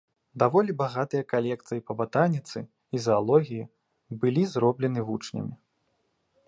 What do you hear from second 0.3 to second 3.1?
Даволі багатыя калекцыі па батаніцы і